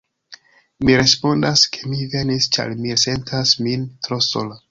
[0.87, 4.59] Mi respondas, ke mi venis ĉar mi sentas min tro sola.